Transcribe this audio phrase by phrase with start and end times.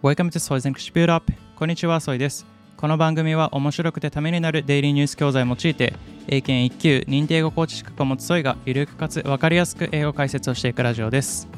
[0.00, 2.46] Welcome to Soy's English Build Up こんにちは、ソイです。
[2.76, 5.92] この番組は面白くてためになるデイリーニュース教材を用いて、
[6.28, 11.48] 英検1級認定英語コーチ資格を持つソイがゆるくかつわかりやすく英語解説をしていくラジオです。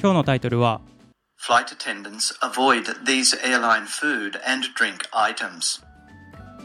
[0.00, 0.80] 今日のタイトルは
[1.40, 5.82] Flight attendants avoid these airline food and drink items.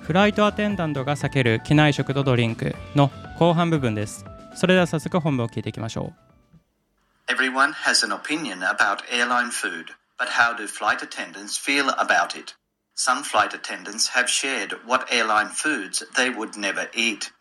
[0.02, 3.10] フライトアテンダントが避ける機内食とドリンクの
[3.40, 4.24] 後半部分です。
[4.54, 6.14] それでは早速本文を聞いていきましょ
[7.28, 9.86] Everyone has an opinion about airline food,
[10.22, 12.54] but how do flight attendants feel about it?
[12.94, 17.32] Some flight attendants have shared what airline foods they would never eat.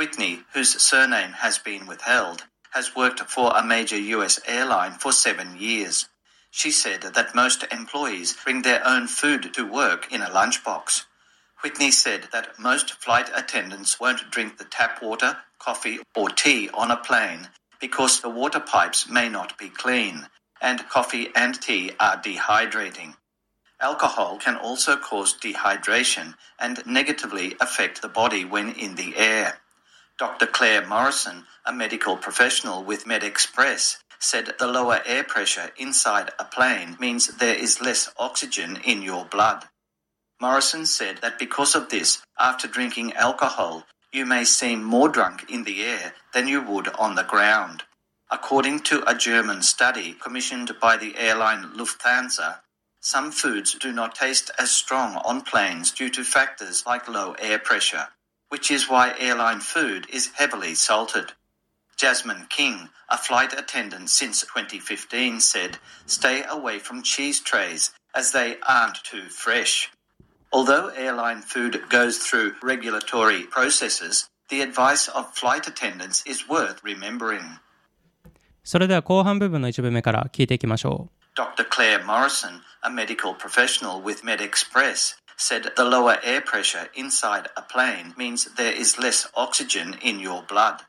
[0.00, 2.42] Whitney, whose surname has been withheld,
[2.72, 6.08] has worked for a major US airline for seven years.
[6.50, 11.04] She said that most employees bring their own food to work in a lunchbox.
[11.62, 16.90] Whitney said that most flight attendants won't drink the tap water, coffee, or tea on
[16.90, 20.26] a plane because the water pipes may not be clean,
[20.64, 23.14] and coffee and tea are dehydrating.
[23.80, 29.58] Alcohol can also cause dehydration and negatively affect the body when in the air.
[30.18, 30.46] Dr.
[30.46, 36.96] Claire Morrison, a medical professional with MedExpress, said the lower air pressure inside a plane
[36.98, 39.64] means there is less oxygen in your blood.
[40.40, 45.64] Morrison said that because of this, after drinking alcohol, you may seem more drunk in
[45.64, 47.82] the air than you would on the ground.
[48.34, 52.62] According to a German study commissioned by the airline Lufthansa,
[52.98, 57.60] some foods do not taste as strong on planes due to factors like low air
[57.60, 58.08] pressure,
[58.48, 61.34] which is why airline food is heavily salted.
[61.96, 68.56] Jasmine King, a flight attendant since 2015, said, Stay away from cheese trays as they
[68.66, 69.92] aren't too fresh.
[70.52, 77.60] Although airline food goes through regulatory processes, the advice of flight attendants is worth remembering.
[78.63, 78.63] う。
[78.63, 81.19] それでは後半部分の一部目から聞いていきましょう。
[81.39, 81.63] Dr.
[81.69, 88.13] Claire Morrison, a medical professional with MedExpress, said the lower air pressure inside a plane
[88.17, 90.83] means there is less oxygen in your blood.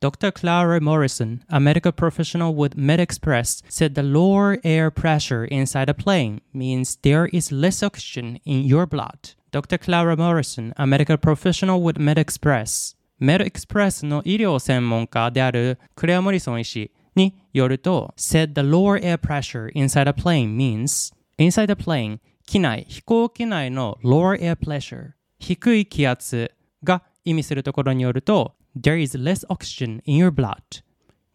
[0.00, 0.30] Dr.
[0.30, 6.40] Clara Morrison, a medical professional with MedExpress, said the lower air pressure inside a plane
[6.54, 9.34] means there is less oxygen in your blood.
[9.50, 9.76] Dr.
[9.76, 20.13] Clara Morrison, a medical professional with MedExpress, MedExpress の医療専門家であるクレア・モリソン医師によると、said the lower air pressure inside a
[20.13, 26.51] plane means inside a plane 機内、飛行機内の lower air pressure 低い気圧
[26.83, 30.57] が意味するところによると There is less oxygen in your blood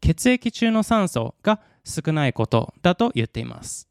[0.03, 3.89] 血液中の酸素が少ないことだと言っています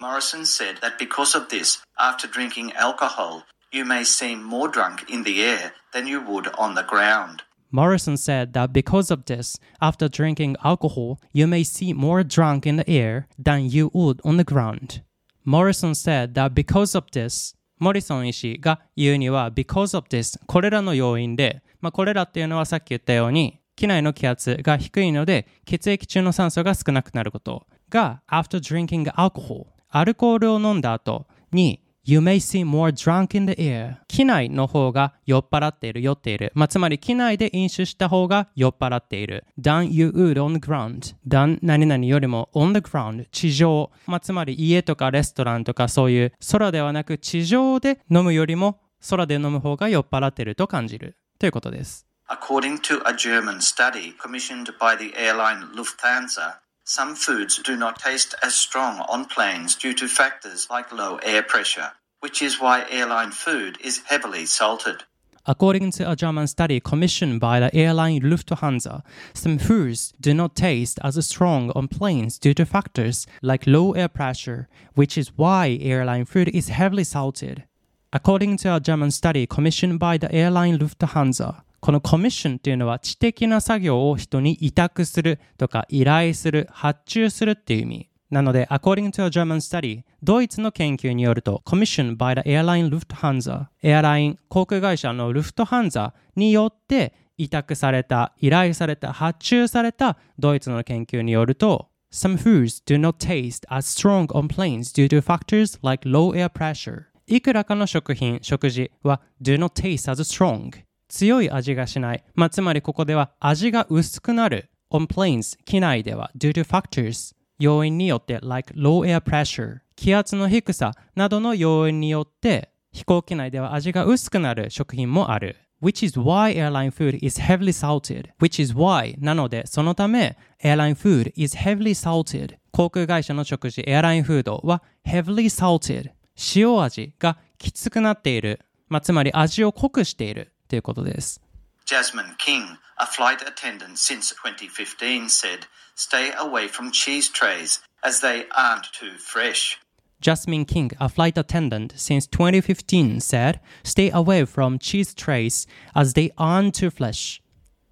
[0.00, 5.24] Morrison said that because of this, after drinking alcohol, you may seem more drunk in
[5.24, 7.42] the air than you would on the ground.
[7.70, 12.76] Morrison said that because of this, after drinking alcohol, you may see more drunk in
[12.76, 15.02] the air than you would on the ground.
[15.44, 31.82] Morrison said that because of this, モリソン医師が言うには because of this これらの要因で、まあ、これらっていうのはさっき言ったように機内の気圧が低いので血液中の酸素が少なくなることが after drinking alcohol アルコールを飲んだ後に
[32.08, 33.96] You may see more drunk in the air.
[34.06, 36.52] 機内の方が酔っ払っている、酔っている。
[36.54, 39.44] まあ、つまり機内で飲酒した方が酔っ払っている。
[39.60, 41.16] than you would on the ground.
[41.26, 43.26] than 何々よりも on the ground.
[43.32, 43.90] 地上。
[44.06, 48.78] まあ、つまり家とかレストランとかそういう空ではなく地上で飲むよりも
[49.10, 51.16] 空で飲む方が酔っ払っていると感じる。
[51.40, 52.06] ということです。
[52.28, 58.54] According to a German study commissioned by the airline Lufthansa, some foods do not taste as
[58.54, 63.76] strong on planes due to factors like low air pressure, which is why airline food
[63.82, 65.02] is heavily salted.
[65.44, 69.02] According to a German study commissioned by the airline Lufthansa,
[69.34, 74.08] some foods do not taste as strong on planes due to factors like low air
[74.08, 77.64] pressure, which is why airline food is heavily salted.
[78.12, 88.10] According to a German study commissioned by the airline Lufthansa, このコミッションっていうのは知的な作業を人に委託するとか依頼する、発注するっていう意味。
[88.30, 104.48] なので、according to a German study、ドイツの研究によると、commissioned by the airline Lufthansa、エアライン航空会社のルフトハンザによって委託された、依頼された、発注されたドイツの研究によると、Some foods do not taste as strong on
[104.48, 107.04] planes due to factors like low air pressure.
[107.26, 110.85] いくらかの食品、食事は do not taste as strong.
[111.08, 112.24] 強い味がしない。
[112.34, 114.70] まあ、つまりここでは味が薄くなる。
[114.90, 125.56] on planes 機内では due to factors 要因によって like low air pressure 気圧の低さなどの要因によって飛行機内では味が薄くなる食品もある。
[125.82, 128.30] which is why airline food is heavily salted.
[128.40, 132.56] which is why なのでそのため airline food is heavily salted.
[132.72, 136.10] 航空会社の食事、エアラインフードは heavily salted
[136.54, 138.60] 塩味がきつくなっている。
[138.88, 141.41] まあ、つまり味を濃くしているということです。
[141.85, 148.85] Jasmine King, a flight attendant since 2015, said, Stay away from cheese trays as they aren't
[148.93, 149.77] too fresh.
[150.21, 156.31] Jasmine King, a flight attendant since 2015, said, Stay away from cheese trays as they
[156.37, 157.41] aren't too fresh.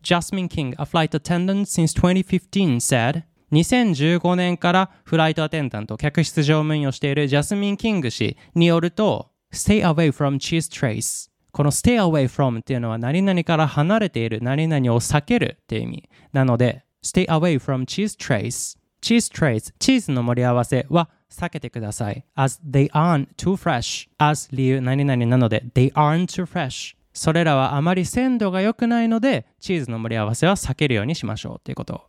[0.01, 11.94] Jasmine King, a flight attendant since 2015, said, 2015年からフライトアテンダント、客室乗務員をしているジャスミン・キング氏によると、Stay away from cheese trays この stay
[11.94, 16.10] away from っていうのは何々から離れている、何々を避けるっていう意味。
[16.32, 18.76] なので、stay away from cheese trays。
[19.00, 22.24] cheese trays、チーズの盛り合わせは避けてください。
[22.34, 24.08] as they aren't too fresh。
[24.18, 26.96] as 理由何々なので、they aren't too fresh。
[27.12, 32.02] それらはあまり鮮度が良くないので、チーズの盛り合わせは避けるようにしましょうということ。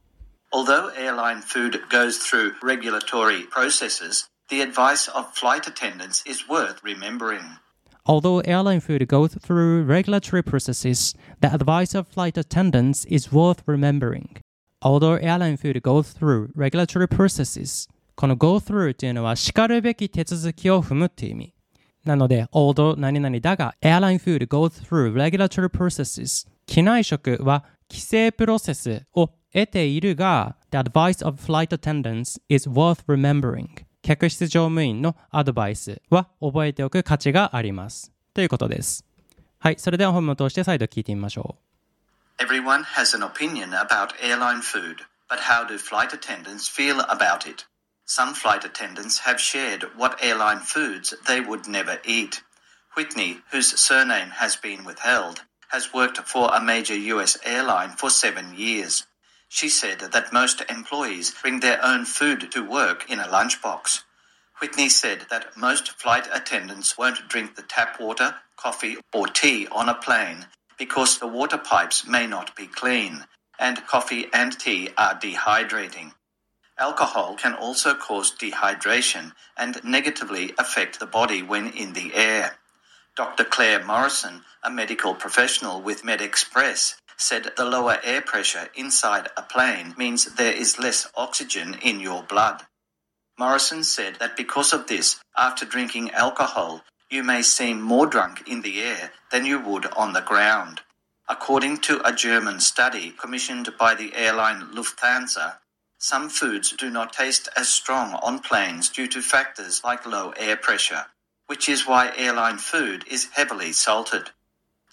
[0.51, 7.41] Although airline food goes through regulatory processes, the advice of flight attendants is worth remembering.
[8.04, 14.42] Although airline food goes through regulatory processes, the advice of flight attendants is worth remembering.
[14.82, 17.88] Although airline food goes through regulatory processes
[18.20, 21.54] この go through というのは叱るべき手続きを踏むっていう意味。
[22.04, 33.66] なので、although 何々だが、airline food goes through regulatory processes 機内食は規制プロセスを得ているが、the advice of flight attendants is worth remembering.
[34.05, 38.11] 客室乗務員のアドバイスは覚えておく価値があります。
[38.35, 39.03] ということです。
[39.57, 41.55] はい、それでは本文を通して再度聞いてみましょ
[42.39, 42.43] う。
[42.43, 44.97] Everyone has an opinion about airline food,
[45.27, 47.65] but how do flight attendants feel about it?
[48.05, 52.43] Some flight attendants have shared what airline foods they would never eat.
[52.95, 58.53] Whitney, whose surname has been withheld, has worked for a major US airline for seven
[58.55, 59.07] years.
[59.55, 64.01] She said that most employees bring their own food to work in a lunchbox.
[64.59, 69.87] Whitney said that most flight attendants won't drink the tap water, coffee, or tea on
[69.87, 70.47] a plane
[70.77, 76.11] because the water pipes may not be clean, and coffee and tea are dehydrating.
[76.77, 82.57] Alcohol can also cause dehydration and negatively affect the body when in the air.
[83.15, 83.45] Dr.
[83.45, 89.95] Claire Morrison, a medical professional with MedExpress, said the lower air pressure inside a plane
[89.97, 92.63] means there is less oxygen in your blood.
[93.39, 98.63] Morrison said that because of this, after drinking alcohol, you may seem more drunk in
[98.63, 100.81] the air than you would on the ground.
[101.29, 105.59] According to a German study commissioned by the airline Lufthansa,
[105.97, 110.57] some foods do not taste as strong on planes due to factors like low air
[110.57, 111.05] pressure,
[111.47, 114.31] which is why airline food is heavily salted.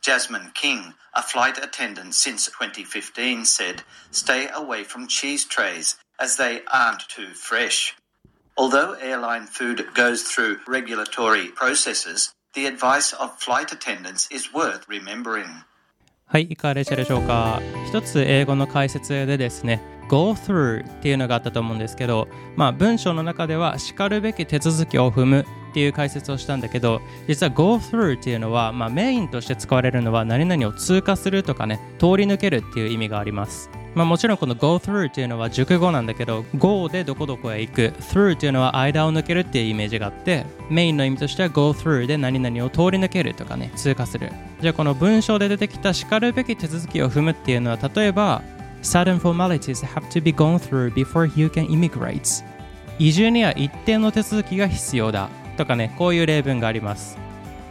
[0.02, 6.62] Jasmine King, a flight attendant since 2015, said, Stay away from cheese trays as they
[6.72, 7.94] aren't too fresh.
[8.56, 15.64] Although airline food goes through regulatory processes, the advice of flight attendants is worth remembering.
[16.26, 33.70] はい、いかがでしたでしょうか一つ英語の解説でですね、go through っていうのがあったと思うんですけど、まあ文章の中ではしかるべき手続きを踏むっていう解説をしたんだけど実は go through っていうのは、まあ、メインとして使われるのは何々を通過するとかね通り抜けるっていう意味があります。
[33.94, 44.30] まあ、もちろんこの go through っていうのは熟語なんだけど go でどこどこへ行く through っていうのは間を抜けるっていうイメージがあってメインの意味としては go through で何々を通り抜けるとかね通過する。
[44.60, 48.42] じゃあこの文章で出てきたしかるべき手続きを踏むっていうのは例えば
[48.82, 52.44] certain formalities have to be gone through before you can immigrate.
[52.98, 55.28] 移住には一定の手続きが必要だ。
[55.56, 57.18] とかね、こういう例文があります。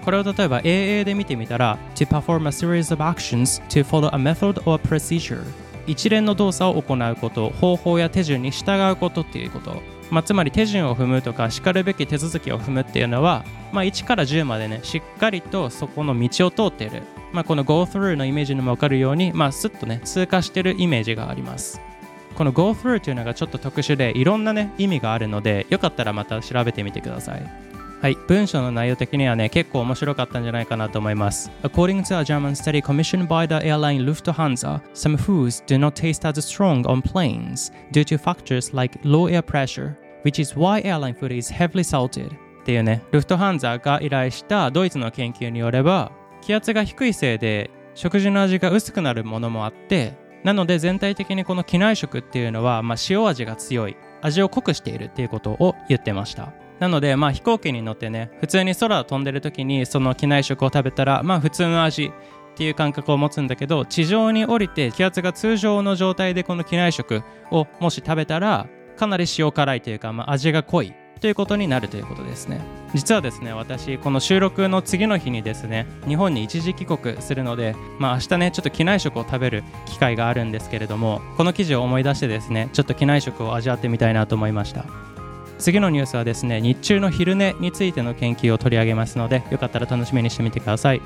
[0.04, 5.44] これを例えば AA で見てみたら、to perform a series of actions to follow a method or procedure
[5.88, 9.82] 一連の動作を行うこと、方法や手順に従うことっていうこと。
[10.10, 17.04] まあ、つまり手順を踏むとか、しかるべき手続きを踏むっていうのは、まあ、1から10までね、しっかりとそこの道を通っている。
[17.32, 21.82] まあ、この go through のイメージにもわかるように、まあ、スッとね、通過してるイメージがあります。
[22.36, 27.72] この go through というのがちょっと特殊で、いろんなね、意味があるので、よかったらまた調べてみてください。
[28.02, 31.52] はい、文章の内容的にはね、結構面白かったんじゃないかなと思います。
[31.62, 36.40] According to a German study commissioned by the airline Lufthansa, some foods do not taste as
[36.40, 41.32] strong on planes due to factors like low air pressure, which is why airline food
[41.32, 42.32] is heavily salted.
[42.62, 46.12] っていうね、ルフトハンザが依頼したドイツの研究によれば、
[46.42, 56.54] 気圧が低いせいで食事の味が薄くなるものもあって、なので全体的にこの機内食っていうのは、まあ、塩味が強い、味を濃くしているっていうことを言ってました。
[56.82, 62.12] なので、まあ、飛行機に乗ってね普通に空を飛んでる時にその機内食を食べたらまあ普通の味っ
[62.56, 67.22] ていう感覚を持つんだけど地上に降りて気圧が通常の状態でこの機内食
[67.52, 68.68] をもし食べたら
[68.98, 72.60] かなり塩辛いというか、まあ、味が濃いということになるということですね。
[72.96, 84.86] 実はですね私この収録の次の日にですね日本に一時帰国するのでまあ明日ねちょっと機内食を食べる機会があるんですけれどもこの記事を思い出してですねちょっと機内食を味わってみたいなと思いました。
[85.60, 91.02] 次のニュースはですね日中の昼寝についての研究を取り上げますのでよかったら楽しみにしてみてください。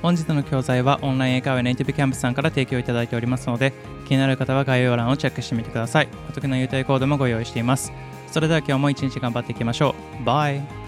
[0.00, 3.74] 本日の教材はオンライン英会話ネイティブキャンプさんから提供いただいておりますので
[4.08, 6.08] 気になる方は概要欄をチェックしてみてください。
[6.30, 7.92] お得な優待コードもご用意しています。
[8.30, 10.24] それでは今日も一日頑張っていきましょう。
[10.24, 10.79] バイ